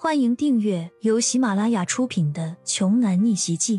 [0.00, 3.78] 欢迎订阅由喜马拉雅出品的《穷男逆袭记》。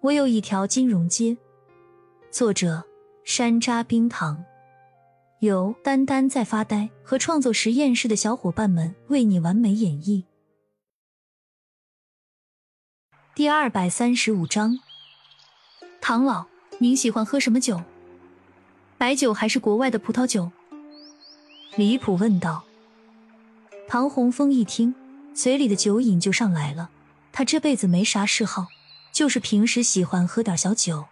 [0.00, 1.36] 我有一条金融街。
[2.30, 2.82] 作者：
[3.24, 4.42] 山楂冰糖，
[5.40, 10.24] 由丹丹在发呆和创作实验室的小伙伴们为你完美演绎。
[13.34, 14.78] 第二百三十五章，
[16.00, 16.46] 唐老，
[16.78, 17.82] 您喜欢喝什么酒？
[18.96, 20.50] 白酒还是国外的葡萄酒？
[21.76, 22.64] 李普问道。
[23.86, 24.94] 唐洪峰一听。
[25.38, 26.90] 嘴里的酒瘾就上来了。
[27.30, 28.66] 他这辈子没啥嗜好，
[29.12, 31.04] 就是平时喜欢喝点小酒。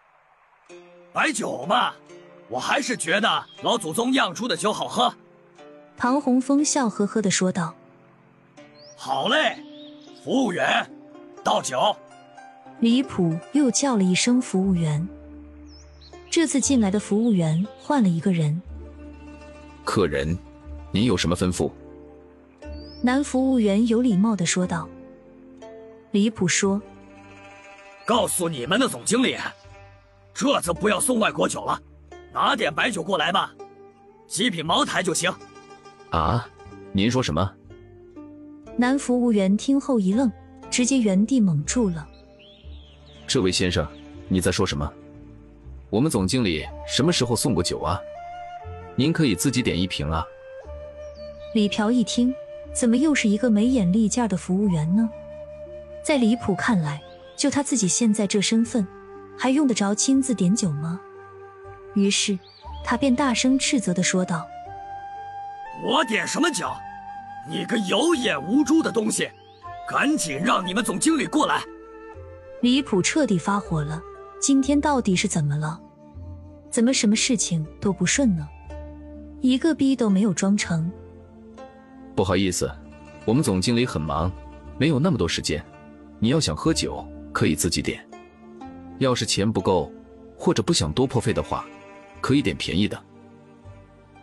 [1.13, 1.95] 白酒嘛，
[2.49, 5.15] 我还是觉得老祖宗酿出的酒好喝。
[5.97, 7.73] 唐洪峰笑呵呵的说道
[8.99, 9.63] ：“好嘞，
[10.25, 10.85] 服务员，
[11.45, 11.95] 倒酒。”
[12.81, 15.07] 李普又叫了一声服务员。
[16.29, 18.61] 这次进来的服务员换了一个人。
[19.85, 20.37] 客人，
[20.91, 21.71] 您有什么吩咐？
[23.03, 24.89] 男服务员有礼貌的说道
[26.13, 26.81] ：“李普说，
[28.07, 29.37] 告诉你们的总经理，
[30.33, 31.81] 这次不要送外国酒了，
[32.33, 33.55] 拿点白酒过来吧，
[34.27, 35.33] 几品茅台就行。”
[36.11, 36.49] 啊，
[36.93, 37.53] 您说什么？
[38.77, 40.33] 男服务员听后一愣，
[40.71, 42.07] 直接原地懵住了。
[43.27, 43.87] 这位先生，
[44.29, 44.91] 你在说什么？
[45.91, 48.01] 我们总经理什么时候送过酒啊？
[48.97, 50.25] 您可以自己点一瓶啊。
[51.55, 52.35] 李朴一听。
[52.79, 55.09] 怎么又是一个没眼力见的服务员呢？
[56.05, 57.01] 在李普看来，
[57.35, 58.87] 就他自己现在这身份，
[59.39, 61.01] 还用得着亲自点酒吗？
[61.95, 62.39] 于是
[62.85, 64.47] 他便大声斥责的说道
[65.83, 66.69] ：“我点什么酒？
[67.49, 69.31] 你个有眼无珠的东西，
[69.89, 71.63] 赶紧让你们总经理过来！”
[72.61, 74.03] 李普彻底发火了，
[74.39, 75.81] 今天到底是怎么了？
[76.71, 78.47] 怎么什么事情都不顺呢？
[79.41, 80.93] 一个逼都没有装成。
[82.17, 82.69] 不好意思，
[83.27, 84.33] 我们总经理很忙，
[84.79, 85.63] 没有那么多时间。
[86.19, 88.03] 你要想喝酒，可以自己点。
[88.99, 89.93] 要是钱不够，
[90.39, 91.67] 或者不想多破费的话，
[92.23, 92.99] 可以点便宜的。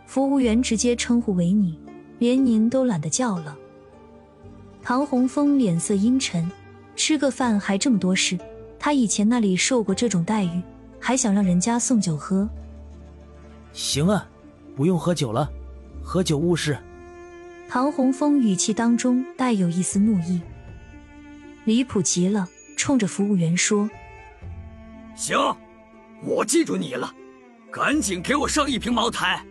[0.06, 1.78] 服务员直接称呼为你，
[2.18, 3.56] 连您都懒得叫了。
[4.82, 6.50] 唐洪峰脸色阴沉，
[6.96, 8.36] 吃个饭还这么多事，
[8.76, 10.60] 他以前那里受过这种待遇，
[10.98, 12.48] 还想让人家送酒喝？
[13.72, 14.28] 行啊，
[14.74, 15.48] 不用喝酒了，
[16.02, 16.76] 喝酒误事。
[17.68, 20.40] 唐洪峰语气当中带有一丝怒意。
[21.64, 23.88] 离谱极了，冲着服务员说
[25.16, 25.36] ：“行，
[26.22, 27.12] 我记住你了，
[27.70, 29.44] 赶紧给我上一瓶茅台。”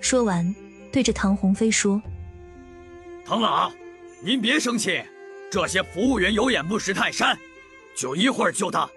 [0.00, 0.54] 说完，
[0.92, 2.00] 对着唐鸿飞说
[3.26, 3.70] ：“唐老，
[4.22, 5.02] 您别生气，
[5.50, 7.36] 这些服务员有眼不识泰山，
[7.96, 8.88] 就一会儿就到。”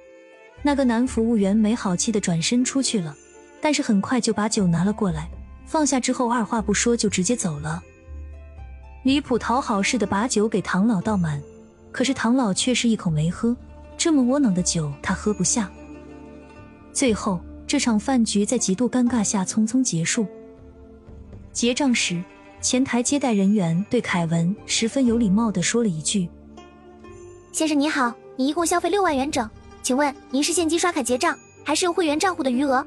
[0.61, 3.15] 那个男服务员没好气的转身出去了，
[3.59, 5.29] 但是很快就把酒拿了过来，
[5.65, 7.81] 放下之后二话不说就直接走了。
[9.09, 11.41] 李普讨好似的把酒给唐老倒满，
[11.91, 13.57] 可是唐老却是一口没喝。
[13.97, 15.67] 这么窝囊的酒，他喝不下。
[16.93, 20.27] 最后，这场饭局在极度尴尬下匆匆结束。
[21.51, 22.23] 结账时，
[22.61, 26.29] 前台接待人员对凯文十分有礼貌的说了一句
[27.51, 29.49] ：“先生你好，你一共消费六万元整，
[29.81, 32.85] 请问您是现金刷卡结账，还是用会员账户的余额？”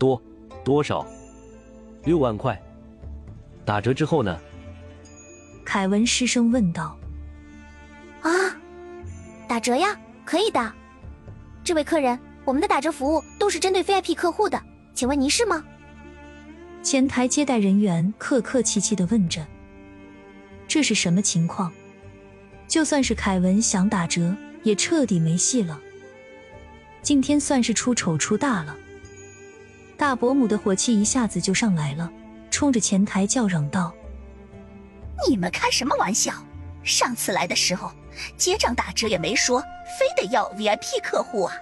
[0.00, 0.18] 多，
[0.64, 1.06] 多少？
[2.04, 2.58] 六万块。
[3.66, 4.34] 打折之后呢？
[5.74, 6.96] 凯文失声问道
[8.22, 8.30] ：“啊，
[9.48, 10.72] 打折呀，可以的。
[11.64, 14.62] 这位客人，我们的打折服务都是针对 VIP 客户的，
[14.94, 15.64] 请问您是吗？”
[16.80, 19.44] 前台接待人员客客气气的问着
[20.68, 21.72] ：“这是什么情况？
[22.68, 24.32] 就算是凯文想打折，
[24.62, 25.80] 也彻底没戏了。
[27.02, 28.76] 今天算是出丑出大了。”
[29.98, 32.08] 大伯母的火气一下子就上来了，
[32.48, 33.92] 冲着前台叫嚷道。
[35.28, 36.32] 你们开什么玩笑？
[36.82, 37.90] 上次来的时候
[38.36, 39.60] 结账打折也没说，
[39.98, 41.54] 非得要 VIP 客户啊！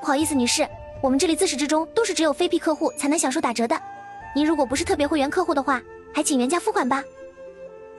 [0.00, 0.68] 不好意思，女士，
[1.00, 3.80] 我们这里自始至终都是只有非 P 客户才能享受打折的。
[4.34, 5.80] 您如果不是特别会员客户的话，
[6.14, 7.02] 还请原价付款吧。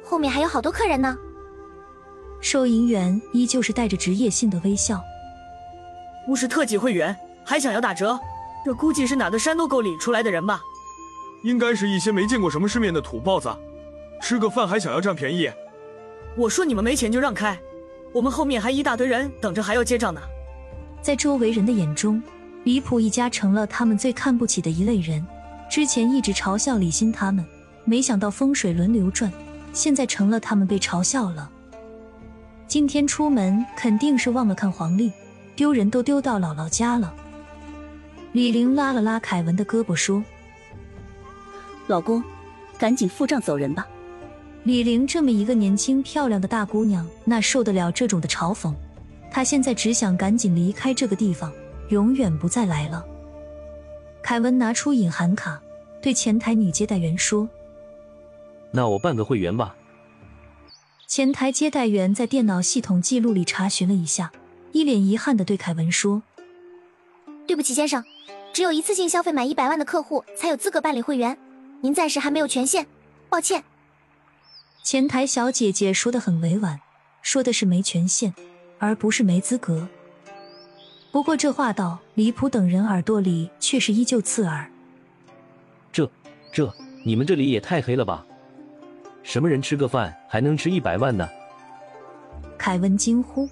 [0.03, 1.17] 后面还有好多客人呢。
[2.39, 5.01] 收银员依旧是带着职业性的微笑。
[6.27, 8.19] 我是特级会员，还想要打折？
[8.63, 10.61] 这估计是哪个山沟沟里出来的人吧？
[11.43, 13.49] 应该是一些没见过什么世面的土包子。
[14.23, 15.51] 吃个饭还想要占便宜？
[16.37, 17.59] 我说你们没钱就让开，
[18.13, 20.21] 我们后面还一大堆人等着还要结账呢。
[21.01, 22.23] 在周围人的眼中，
[22.63, 25.21] 李普一家成了他们最看不起的一类人。
[25.69, 27.45] 之前一直嘲笑李欣他们，
[27.83, 29.29] 没想到风水轮流转，
[29.73, 31.51] 现在成了他们被嘲笑了。
[32.65, 35.11] 今天出门肯定是忘了看黄历，
[35.53, 37.13] 丢人都丢到姥姥家了。
[38.31, 40.23] 李玲拉了拉凯文的胳膊说
[41.87, 42.23] ：“老公，
[42.77, 43.85] 赶紧付账走人吧。”
[44.63, 48.73] 李玲这么一个年轻漂亮的大姑娘，哪受得了这种的嘲讽？
[49.29, 51.51] 她现在只想赶紧离开这个地方，
[51.89, 53.05] 永远不再来了。
[54.21, 55.61] 凯文拿出隐含卡，
[56.01, 57.49] 对前台女接待员说
[58.71, 59.75] ：“那我办个会员吧。”
[61.07, 64.31] 前台接待员在电脑系统记录里查询了一下，
[64.71, 66.23] 一脸遗憾的对凯文说
[67.45, 68.01] ：“对不起，先生，
[68.53, 71.37] 只有一次性消费满一百万的客户才有资格办理会员，
[71.81, 72.87] 您暂时还没有权限，
[73.27, 73.65] 抱歉。”
[74.83, 76.77] 前台小姐姐说的很委婉，
[77.21, 78.33] 说的是没权限，
[78.79, 79.87] 而不是没资格。
[81.09, 84.69] 不过这话到李普等人耳朵里却是依旧刺耳。
[85.89, 86.11] 这、
[86.51, 86.69] 这，
[87.05, 88.25] 你们这里也太黑了吧！
[89.23, 91.29] 什么人吃个饭还能吃一百万呢？
[92.57, 93.47] 凯文惊呼。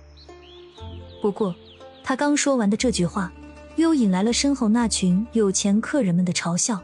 [1.21, 1.55] 不过，
[2.03, 3.31] 他刚说完的这句话，
[3.77, 6.83] 又引来了身后那群有钱客人们的嘲笑。